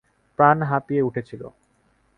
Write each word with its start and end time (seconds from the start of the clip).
প্রাণ 0.39 0.57
হাঁপিয়ে 0.63 1.01
উঠেছিল। 1.01 1.41